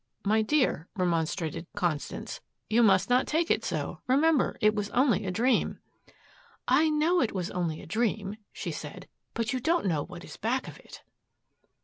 [0.25, 3.99] "My dear," remonstrated Constance, "you must not take it so.
[4.07, 5.77] Remember it was only a dream.
[6.67, 10.37] "I know it was only a dream," she said, "but you don't know what is
[10.37, 11.03] back of it."